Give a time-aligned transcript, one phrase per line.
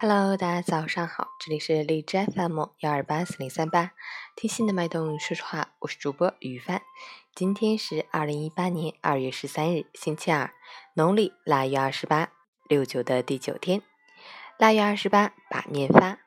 [0.00, 3.90] Hello，大家早上好，这里是荔枝 FM 幺二八四零三八，
[4.36, 6.82] 听心的脉动，说实话，我是主播雨帆。
[7.34, 10.52] 今天是二零一八年二月十三日，星期二，
[10.94, 12.28] 农历腊月二十八，
[12.68, 13.82] 六九的第九天。
[14.56, 16.18] 腊月二十八，把面发，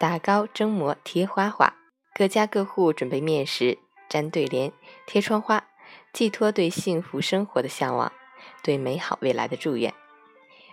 [0.00, 1.76] 打糕蒸馍贴花花，
[2.12, 3.78] 各家各户准备面食，
[4.08, 4.72] 粘对联，
[5.06, 5.68] 贴窗花，
[6.12, 8.12] 寄托对幸福生活的向往，
[8.64, 9.94] 对美好未来的祝愿。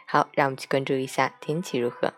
[0.08, 2.14] 好，让我们去关注一下天气如何。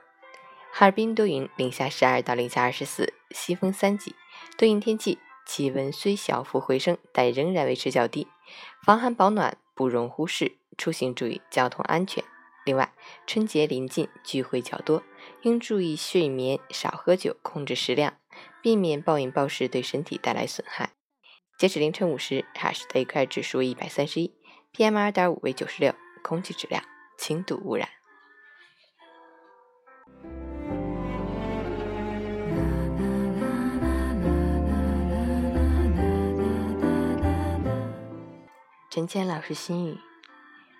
[0.79, 4.15] 哈尔滨多云，零下十二到零下二十四，西风三级，
[4.59, 8.27] 多云天气，气温虽小幅回升，但仍然维持较低，
[8.85, 12.23] 防寒保暖不容忽视，出行注意交通安全。
[12.63, 12.93] 另外，
[13.25, 15.01] 春节临近，聚会较多，
[15.41, 18.19] 应注意睡眠，少喝酒，控制食量，
[18.61, 20.91] 避免暴饮暴食对身体带来损害。
[21.57, 24.31] 截止凌晨五时，哈市的 AQI 指数一百三十一
[24.75, 26.83] ，PM 二点五为九十六，空气质量。
[27.17, 27.89] 轻度污染。
[38.97, 39.99] 陈谦老师心语：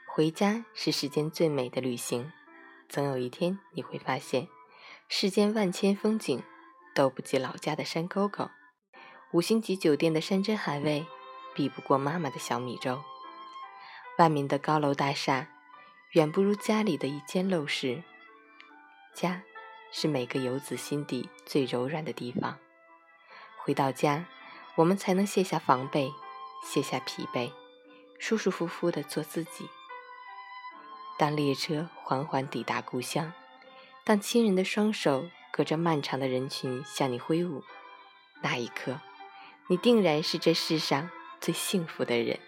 [0.08, 2.34] 回家是世间最美的旅行，
[2.90, 4.48] 总有一天你会发现，
[5.08, 6.42] 世间万千风景
[6.96, 8.50] 都不及老家的山沟沟，
[9.34, 11.06] 五星级酒店的山珍海味
[11.54, 13.04] 比不过妈妈的小米粥，
[14.18, 15.50] 外面的高楼大厦。
[16.14, 18.02] 远不如家里的一间陋室。
[19.14, 19.44] 家，
[19.92, 22.58] 是每个游子心底最柔软的地方。
[23.60, 24.26] 回到家，
[24.74, 26.12] 我们才能卸下防备，
[26.64, 27.52] 卸下疲惫，
[28.20, 29.70] 舒舒服服的做自己。
[31.18, 33.34] 当列车缓缓抵达故乡，
[34.04, 37.64] 当亲人的双手隔着漫长的人群向你挥舞，
[38.42, 39.02] 那一刻，
[39.68, 41.10] 你定然是这世上
[41.42, 42.40] 最幸福的人。